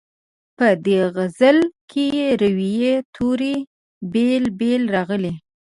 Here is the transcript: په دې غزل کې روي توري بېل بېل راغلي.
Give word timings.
په 0.57 0.67
دې 0.85 0.99
غزل 1.15 1.57
کې 1.91 2.07
روي 2.41 2.73
توري 3.15 3.55
بېل 4.13 4.43
بېل 4.59 4.83
راغلي. 4.95 5.33